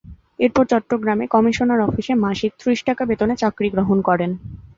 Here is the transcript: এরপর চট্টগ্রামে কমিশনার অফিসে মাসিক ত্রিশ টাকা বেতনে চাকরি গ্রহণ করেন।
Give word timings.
এরপর 0.39 0.63
চট্টগ্রামে 0.71 1.25
কমিশনার 1.27 1.79
অফিসে 1.81 2.13
মাসিক 2.23 2.51
ত্রিশ 2.59 2.79
টাকা 2.87 3.03
বেতনে 3.09 3.35
চাকরি 3.41 3.67
গ্রহণ 3.75 3.97
করেন। 4.01 4.31